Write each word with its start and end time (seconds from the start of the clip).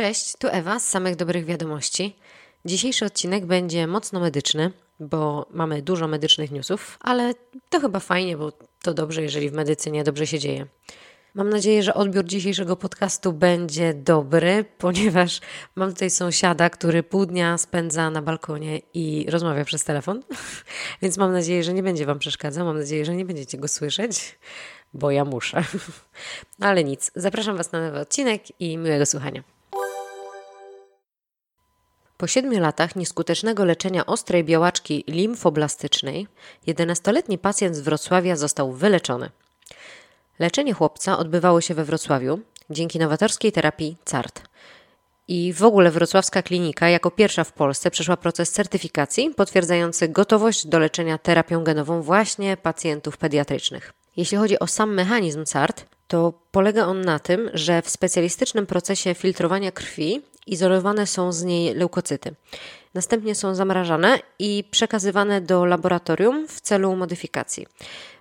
Cześć, 0.00 0.36
tu 0.38 0.48
Ewa 0.50 0.78
z 0.78 0.88
samych 0.88 1.16
dobrych 1.16 1.44
wiadomości. 1.44 2.16
Dzisiejszy 2.64 3.04
odcinek 3.04 3.46
będzie 3.46 3.86
mocno 3.86 4.20
medyczny, 4.20 4.72
bo 5.00 5.46
mamy 5.50 5.82
dużo 5.82 6.08
medycznych 6.08 6.50
newsów, 6.50 6.98
ale 7.00 7.34
to 7.70 7.80
chyba 7.80 8.00
fajnie, 8.00 8.36
bo 8.36 8.52
to 8.82 8.94
dobrze, 8.94 9.22
jeżeli 9.22 9.50
w 9.50 9.52
medycynie 9.52 10.04
dobrze 10.04 10.26
się 10.26 10.38
dzieje. 10.38 10.66
Mam 11.34 11.50
nadzieję, 11.50 11.82
że 11.82 11.94
odbiór 11.94 12.24
dzisiejszego 12.24 12.76
podcastu 12.76 13.32
będzie 13.32 13.94
dobry, 13.94 14.64
ponieważ 14.78 15.40
mam 15.76 15.92
tutaj 15.92 16.10
sąsiada, 16.10 16.70
który 16.70 17.02
pół 17.02 17.26
dnia 17.26 17.58
spędza 17.58 18.10
na 18.10 18.22
balkonie 18.22 18.80
i 18.94 19.26
rozmawia 19.28 19.64
przez 19.64 19.84
telefon, 19.84 20.22
więc 21.02 21.16
mam 21.16 21.32
nadzieję, 21.32 21.64
że 21.64 21.74
nie 21.74 21.82
będzie 21.82 22.06
Wam 22.06 22.18
przeszkadzał. 22.18 22.66
Mam 22.66 22.78
nadzieję, 22.78 23.04
że 23.04 23.16
nie 23.16 23.24
będziecie 23.24 23.58
go 23.58 23.68
słyszeć, 23.68 24.38
bo 24.94 25.10
ja 25.10 25.24
muszę. 25.24 25.64
Ale 26.60 26.84
nic, 26.84 27.10
zapraszam 27.14 27.56
Was 27.56 27.72
na 27.72 27.86
nowy 27.86 27.98
odcinek 27.98 28.60
i 28.60 28.76
miłego 28.76 29.06
słuchania. 29.06 29.59
Po 32.20 32.26
siedmiu 32.26 32.60
latach 32.60 32.96
nieskutecznego 32.96 33.64
leczenia 33.64 34.06
ostrej 34.06 34.44
białaczki 34.44 35.04
limfoblastycznej, 35.08 36.26
11-letni 36.66 37.38
pacjent 37.38 37.76
z 37.76 37.80
Wrocławia 37.80 38.36
został 38.36 38.72
wyleczony. 38.72 39.30
Leczenie 40.38 40.72
chłopca 40.72 41.18
odbywało 41.18 41.60
się 41.60 41.74
we 41.74 41.84
Wrocławiu 41.84 42.40
dzięki 42.70 42.98
nowatorskiej 42.98 43.52
terapii 43.52 43.96
CART. 44.04 44.42
I 45.28 45.52
w 45.52 45.64
ogóle 45.64 45.90
wrocławska 45.90 46.42
klinika 46.42 46.88
jako 46.88 47.10
pierwsza 47.10 47.44
w 47.44 47.52
Polsce 47.52 47.90
przeszła 47.90 48.16
proces 48.16 48.52
certyfikacji 48.52 49.34
potwierdzający 49.36 50.08
gotowość 50.08 50.66
do 50.66 50.78
leczenia 50.78 51.18
terapią 51.18 51.64
genową 51.64 52.02
właśnie 52.02 52.56
pacjentów 52.56 53.16
pediatrycznych. 53.16 53.92
Jeśli 54.16 54.38
chodzi 54.38 54.58
o 54.58 54.66
sam 54.66 54.94
mechanizm 54.94 55.44
CART, 55.44 55.86
to 56.08 56.32
polega 56.50 56.86
on 56.86 57.00
na 57.00 57.18
tym, 57.18 57.50
że 57.54 57.82
w 57.82 57.90
specjalistycznym 57.90 58.66
procesie 58.66 59.14
filtrowania 59.14 59.72
krwi 59.72 60.22
izolowane 60.46 61.06
są 61.06 61.32
z 61.32 61.42
niej 61.44 61.74
leukocyty. 61.74 62.34
Następnie 62.94 63.34
są 63.34 63.54
zamrażane 63.54 64.18
i 64.38 64.64
przekazywane 64.70 65.40
do 65.40 65.64
laboratorium 65.64 66.48
w 66.48 66.60
celu 66.60 66.96
modyfikacji. 66.96 67.66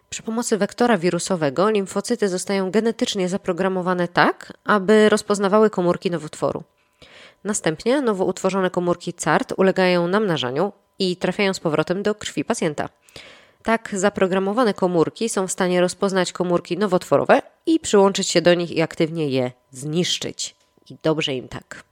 Przy 0.09 0.23
pomocy 0.23 0.58
wektora 0.58 0.98
wirusowego 0.98 1.70
limfocyty 1.70 2.30
zostają 2.30 2.72
genetycznie 2.72 3.30
zaprogramowane 3.30 4.08
tak, 4.08 4.53
aby 4.64 5.09
rozpoznawały 5.09 5.70
komórki 5.70 6.11
nowotworu. 6.11 6.64
Następnie 7.44 8.02
nowo 8.02 8.26
utworzone 8.26 8.70
komórki 8.70 9.14
CART 9.14 9.54
ulegają 9.58 10.08
namnażaniu 10.08 10.72
i 11.00 11.17
trafiają 11.17 11.54
z 11.54 11.59
powrotem 11.59 12.04
do 12.04 12.16
krwi 12.16 12.45
pacjenta. 12.45 12.89
Tak 13.64 13.89
zaprogramowane 13.94 14.73
komórki 14.73 15.30
są 15.30 15.48
w 15.48 15.52
stanie 15.52 15.81
rozpoznać 15.81 16.31
komórki 16.31 16.78
nowotworowe 16.78 17.42
i 17.66 17.80
przyłączyć 17.80 18.30
się 18.30 18.42
do 18.42 18.54
nich 18.54 18.72
i 18.72 18.81
aktywnie 18.81 19.30
je 19.30 19.52
zniszczyć. 19.72 20.56
I 20.89 20.98
dobrze 21.04 21.33
im 21.33 21.48
tak. 21.48 21.89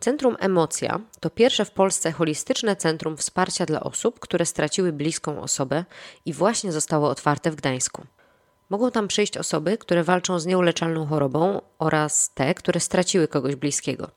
Centrum 0.00 0.36
Emocja 0.40 1.00
to 1.20 1.30
pierwsze 1.30 1.64
w 1.64 1.70
Polsce 1.70 2.12
holistyczne 2.12 2.76
centrum 2.76 3.16
wsparcia 3.16 3.66
dla 3.66 3.80
osób, 3.80 4.20
które 4.20 4.46
straciły 4.46 4.92
bliską 4.92 5.42
osobę 5.42 5.84
i 6.24 6.32
właśnie 6.32 6.72
zostało 6.72 7.08
otwarte 7.08 7.50
w 7.50 7.56
Gdańsku. 7.56 8.06
Mogą 8.70 8.90
tam 8.90 9.08
przyjść 9.08 9.36
osoby, 9.36 9.78
które 9.78 10.04
walczą 10.04 10.38
z 10.38 10.46
nieuleczalną 10.46 11.06
chorobą 11.06 11.60
oraz 11.78 12.30
te, 12.34 12.54
które 12.54 12.80
straciły 12.80 13.28
kogoś 13.28 13.56
bliskiego. 13.56 14.10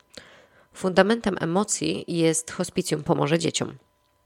Fundamentem 0.74 1.38
emocji 1.40 2.06
jest 2.08 2.52
hospicjum 2.52 3.04
Pomoże 3.04 3.40
Dzieciom. 3.40 3.78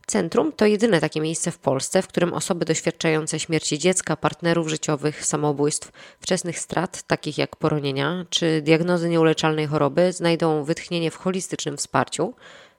Centrum 0.08 0.52
to 0.52 0.66
jedyne 0.66 1.02
takie 1.02 1.22
miejsce 1.22 1.52
w 1.52 1.58
Polsce, 1.58 2.02
w 2.02 2.08
którym 2.08 2.34
osoby 2.34 2.66
doświadczające 2.66 3.39
śmierci 3.39 3.80
dziecka, 3.80 4.16
partnerów 4.16 4.67
życiowych, 4.67 5.25
samobójstw, 5.25 5.92
wczesnych 6.20 6.59
strat, 6.59 7.03
takich 7.03 7.38
jak 7.38 7.56
poronienia, 7.56 8.26
czy 8.30 8.61
diagnozy 8.61 9.09
nieuleczalnej 9.09 9.67
choroby, 9.67 10.14
znajdą 10.14 10.64
wytchnienie 10.64 11.11
w 11.11 11.16
holistycznym 11.16 11.78
wsparciu, 11.78 12.33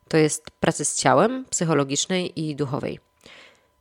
to 0.09 0.17
jest 0.17 0.51
pracy 0.61 0.85
z 0.85 0.95
ciałem, 0.95 1.45
psychologicznej 1.51 2.41
i 2.41 2.57
duchowej. 2.57 3.06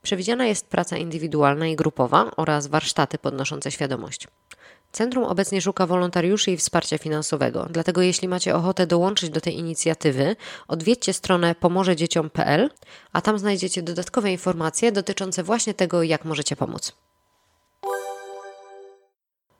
Przewidziana 0.05 0.45
jest 0.45 0.67
praca 0.67 0.97
indywidualna 0.97 1.67
i 1.67 1.75
grupowa 1.75 2.31
oraz 2.37 2.67
warsztaty 2.67 3.17
podnoszące 3.17 3.71
świadomość. 3.71 4.27
Centrum 4.91 5.23
obecnie 5.23 5.61
szuka 5.61 5.87
wolontariuszy 5.87 6.51
i 6.51 6.57
wsparcia 6.57 6.97
finansowego, 6.97 7.67
dlatego 7.69 8.01
jeśli 8.01 8.27
macie 8.27 8.55
ochotę 8.55 8.87
dołączyć 8.87 9.29
do 9.29 9.41
tej 9.41 9.57
inicjatywy, 9.57 10.35
odwiedźcie 10.67 11.13
stronę 11.13 11.55
pomożedzieciom.pl, 11.55 12.69
a 13.13 13.21
tam 13.21 13.39
znajdziecie 13.39 13.81
dodatkowe 13.81 14.31
informacje 14.31 14.91
dotyczące 14.91 15.43
właśnie 15.43 15.73
tego, 15.73 16.03
jak 16.03 16.25
możecie 16.25 16.55
pomóc. 16.55 16.95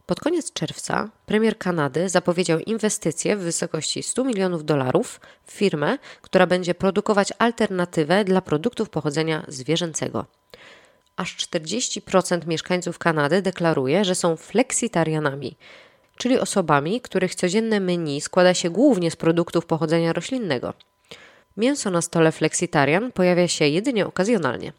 Pod 0.05 0.19
koniec 0.19 0.53
czerwca 0.53 1.09
premier 1.25 1.57
Kanady 1.57 2.09
zapowiedział 2.09 2.59
inwestycje 2.59 3.37
w 3.37 3.39
wysokości 3.39 4.03
100 4.03 4.23
milionów 4.23 4.65
dolarów 4.65 5.19
w 5.45 5.51
firmę, 5.51 5.97
która 6.21 6.47
będzie 6.47 6.75
produkować 6.75 7.33
alternatywę 7.39 8.25
dla 8.25 8.41
produktów 8.41 8.89
pochodzenia 8.89 9.45
zwierzęcego 9.47 10.25
aż 11.15 11.35
40% 11.35 12.47
mieszkańców 12.47 12.99
Kanady 12.99 13.41
deklaruje, 13.41 14.05
że 14.05 14.15
są 14.15 14.35
fleksitarianami, 14.35 15.55
czyli 16.17 16.39
osobami, 16.39 17.01
których 17.01 17.35
codzienne 17.35 17.79
menu 17.79 18.21
składa 18.21 18.53
się 18.53 18.69
głównie 18.69 19.11
z 19.11 19.15
produktów 19.15 19.65
pochodzenia 19.65 20.13
roślinnego. 20.13 20.73
Mięso 21.57 21.91
na 21.91 22.01
stole 22.01 22.31
fleksitarian 22.31 23.11
pojawia 23.11 23.47
się 23.47 23.67
jedynie 23.67 24.05
okazjonalnie. 24.07 24.73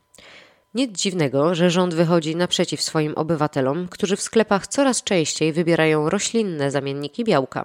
Nic 0.76 0.98
dziwnego, 0.98 1.54
że 1.54 1.70
rząd 1.70 1.94
wychodzi 1.94 2.36
naprzeciw 2.36 2.82
swoim 2.82 3.14
obywatelom, 3.14 3.88
którzy 3.88 4.16
w 4.16 4.22
sklepach 4.22 4.66
coraz 4.66 5.02
częściej 5.02 5.52
wybierają 5.52 6.10
roślinne 6.10 6.70
zamienniki 6.70 7.24
białka. 7.24 7.64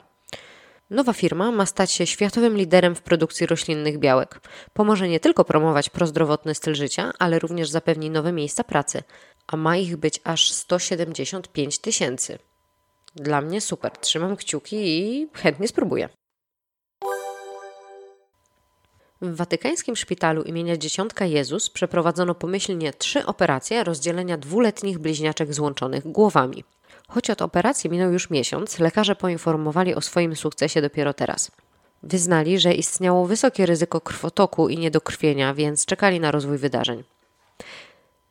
Nowa 0.89 1.13
firma 1.13 1.51
ma 1.51 1.65
stać 1.65 1.91
się 1.91 2.07
światowym 2.07 2.57
liderem 2.57 2.95
w 2.95 3.01
produkcji 3.01 3.47
roślinnych 3.47 3.99
białek. 3.99 4.41
Pomoże 4.73 5.09
nie 5.09 5.19
tylko 5.19 5.45
promować 5.45 5.89
prozdrowotny 5.89 6.55
styl 6.55 6.75
życia, 6.75 7.11
ale 7.19 7.39
również 7.39 7.69
zapewni 7.69 8.09
nowe 8.09 8.31
miejsca 8.31 8.63
pracy, 8.63 9.03
a 9.47 9.57
ma 9.57 9.77
ich 9.77 9.97
być 9.97 10.21
aż 10.23 10.51
175 10.51 11.79
tysięcy. 11.79 12.39
Dla 13.15 13.41
mnie 13.41 13.61
super, 13.61 13.91
trzymam 13.91 14.35
kciuki 14.35 14.77
i 14.77 15.27
chętnie 15.33 15.67
spróbuję. 15.67 16.09
W 19.21 19.35
watykańskim 19.35 19.95
szpitalu 19.95 20.43
imienia 20.43 20.77
Dziesiątka 20.77 21.25
Jezus 21.25 21.69
przeprowadzono 21.69 22.35
pomyślnie 22.35 22.93
trzy 22.93 23.25
operacje 23.25 23.83
rozdzielenia 23.83 24.37
dwuletnich 24.37 24.99
bliźniaczek 24.99 25.53
złączonych 25.53 26.07
głowami. 26.07 26.63
Choć 27.07 27.29
od 27.29 27.41
operacji 27.41 27.89
minął 27.89 28.11
już 28.11 28.29
miesiąc, 28.29 28.79
lekarze 28.79 29.15
poinformowali 29.15 29.95
o 29.95 30.01
swoim 30.01 30.35
sukcesie 30.35 30.81
dopiero 30.81 31.13
teraz. 31.13 31.51
Wyznali, 32.03 32.59
że 32.59 32.73
istniało 32.73 33.25
wysokie 33.25 33.65
ryzyko 33.65 34.01
krwotoku 34.01 34.69
i 34.69 34.77
niedokrwienia, 34.77 35.53
więc 35.53 35.85
czekali 35.85 36.19
na 36.19 36.31
rozwój 36.31 36.57
wydarzeń. 36.57 37.03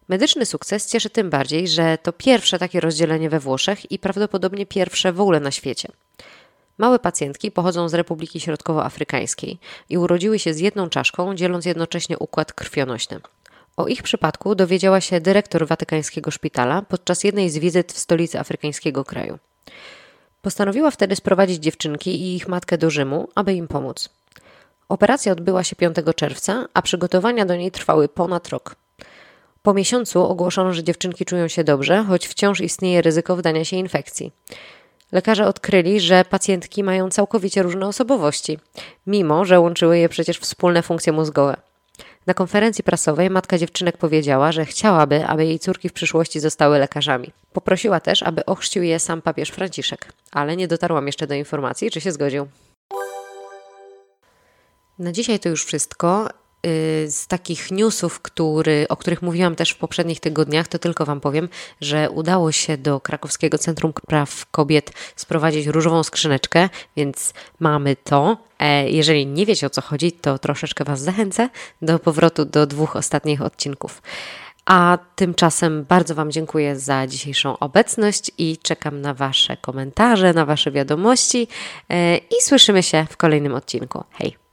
Medyczny 0.09 0.47
sukces 0.47 0.87
cieszy 0.87 1.11
tym 1.11 1.31
bardziej, 1.31 1.69
że 1.69 1.99
to 2.03 2.13
pierwsze 2.13 2.59
takie 2.59 2.81
rozdzielenie 2.81 3.31
we 3.31 3.41
Włoszech 3.41 3.93
i 3.93 3.99
prawdopodobnie 3.99 4.67
pierwsze 4.67 5.13
w 5.13 5.21
ogóle 5.21 5.41
na 5.41 5.51
świecie. 5.51 5.89
Małe 6.81 6.99
pacjentki 6.99 7.51
pochodzą 7.51 7.89
z 7.89 7.95
Republiki 7.95 8.41
Środkowoafrykańskiej 8.41 9.59
i 9.89 9.99
urodziły 9.99 10.39
się 10.39 10.55
z 10.55 10.59
jedną 10.59 10.89
czaszką, 10.89 11.35
dzieląc 11.35 11.65
jednocześnie 11.65 12.19
układ 12.19 12.53
krwionośny. 12.53 13.21
O 13.77 13.87
ich 13.87 14.03
przypadku 14.03 14.55
dowiedziała 14.55 15.01
się 15.01 15.21
dyrektor 15.21 15.67
watykańskiego 15.67 16.31
szpitala 16.31 16.83
podczas 16.83 17.25
jednej 17.25 17.51
z 17.51 17.59
wizyt 17.59 17.93
w 17.93 17.99
stolicy 17.99 18.41
afrykańskiego 18.41 19.05
kraju. 19.05 19.39
Postanowiła 20.43 20.91
wtedy 20.91 21.17
sprowadzić 21.17 21.63
dziewczynki 21.63 22.23
i 22.23 22.37
ich 22.37 22.49
matkę 22.49 22.79
do 22.79 22.91
Rzymu, 22.91 23.29
aby 23.35 23.55
im 23.55 23.69
pomóc. 23.69 24.09
Operacja 24.89 25.33
odbyła 25.33 25.65
się 25.65 25.77
5 25.77 25.97
czerwca, 26.17 26.67
a 26.75 26.83
przygotowania 26.83 27.47
do 27.47 27.57
niej 27.57 27.71
trwały 27.71 28.09
ponad 28.09 28.49
rok. 28.49 28.77
Po 29.63 29.75
miesiącu 29.75 30.27
ogłoszono, 30.27 30.73
że 30.73 30.85
dziewczynki 30.85 31.25
czują 31.25 31.49
się 31.49 31.65
dobrze, 31.65 32.05
choć 32.09 32.29
wciąż 32.29 32.61
istnieje 32.61 33.03
ryzyko 33.03 33.37
wdania 33.37 33.65
się 33.65 33.77
infekcji. 33.77 34.33
Lekarze 35.13 35.47
odkryli, 35.47 36.01
że 36.01 36.25
pacjentki 36.25 36.85
mają 36.85 37.11
całkowicie 37.11 37.63
różne 37.63 37.87
osobowości, 37.87 38.59
mimo 39.07 39.45
że 39.45 39.61
łączyły 39.61 39.99
je 39.99 40.09
przecież 40.09 40.39
wspólne 40.39 40.83
funkcje 40.83 41.13
mózgowe. 41.13 41.57
Na 42.27 42.35
konferencji 42.35 42.85
prasowej 42.85 43.31
matka 43.31 43.59
dziewczynek 43.59 43.97
powiedziała, 43.97 44.53
że 44.53 44.65
chciałaby, 44.65 45.27
aby 45.27 45.45
jej 45.45 45.59
córki 45.59 45.89
w 45.89 45.93
przyszłości 45.93 46.41
zostały 46.41 46.79
lekarzami. 46.79 47.33
Poprosiła 47.53 48.01
też, 48.01 48.23
aby 48.23 48.45
ochrzcił 48.45 48.83
je 48.83 48.99
sam 48.99 49.23
papież 49.23 49.49
Franciszek, 49.51 50.13
ale 50.33 50.57
nie 50.57 50.69
dotarłam 50.69 51.07
jeszcze 51.07 51.27
do 51.27 51.35
informacji, 51.35 51.91
czy 51.91 52.01
się 52.01 52.13
zgodził. 52.13 52.47
Na 54.99 55.13
dzisiaj 55.13 55.41
to 55.41 55.49
już 55.49 55.65
wszystko. 55.65 56.29
Y, 56.67 57.07
z 57.11 57.27
takich 57.27 57.71
newsów, 57.71 58.21
który, 58.21 58.87
o 58.89 58.97
których 58.97 59.23
mówiłam 59.23 59.57
też 59.57 59.71
w 59.71 59.77
poprzednich 59.77 60.21
tygodniach, 60.21 60.69
to 60.69 60.79
tylko 60.79 61.07
Wam 61.07 61.21
powiem, 61.21 61.49
że 61.81 62.11
udało 62.11 62.53
się 62.53 62.77
do 62.79 63.01
Krakowskiego 63.01 63.59
Centrum 63.59 63.93
Praw 63.93 64.47
Kobiet 64.51 64.93
sprowadzić 65.17 65.67
różową 65.67 66.03
skrzyneczkę, 66.03 66.69
więc 66.97 67.35
mamy 67.61 67.97
to. 67.97 68.37
E, 68.59 68.91
jeżeli 68.91 69.27
nie 69.27 69.47
wiecie 69.47 69.67
o 69.67 69.71
co 69.71 69.81
chodzi, 69.81 70.13
to 70.13 70.39
troszeczkę 70.39 70.85
Was 70.85 71.01
zachęcę 71.01 71.49
do 71.83 71.99
powrotu 71.99 72.45
do 72.45 72.67
dwóch 72.67 72.97
ostatnich 72.97 73.43
odcinków. 73.43 74.03
A 74.65 74.99
tymczasem 75.17 75.85
bardzo 75.85 76.15
Wam 76.15 76.31
dziękuję 76.33 76.79
za 76.79 77.07
dzisiejszą 77.07 77.59
obecność 77.59 78.31
i 78.39 78.59
czekam 78.63 79.01
na 79.01 79.15
Wasze 79.15 79.57
komentarze, 79.57 80.33
na 80.33 80.47
Wasze 80.47 80.71
wiadomości 80.71 81.49
e, 81.89 82.17
i 82.17 82.43
słyszymy 82.43 82.83
się 82.83 83.07
w 83.11 83.17
kolejnym 83.17 83.55
odcinku. 83.55 84.05
Hej! 84.11 84.50